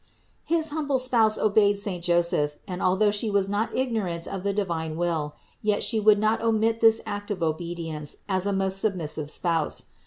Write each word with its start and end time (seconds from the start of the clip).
450. 0.47 0.55
His 0.57 0.69
humble 0.75 0.97
Spouse 0.97 1.37
obeyed 1.37 1.77
saint 1.77 2.03
Joseph 2.03 2.55
and 2.67 2.81
although 2.81 3.11
She 3.11 3.29
was 3.29 3.47
not 3.47 3.71
ignorant 3.75 4.27
of 4.27 4.41
the 4.41 4.51
divine 4.51 4.97
will, 4.97 5.35
yet 5.61 5.83
She 5.83 5.99
would 5.99 6.17
not 6.17 6.41
omit 6.41 6.81
this 6.81 7.01
act 7.05 7.29
of 7.29 7.43
obedience 7.43 8.17
as 8.27 8.47
a 8.47 8.51
most 8.51 8.79
sub 8.79 8.95
missive 8.95 9.29
Spouse. 9.29 9.83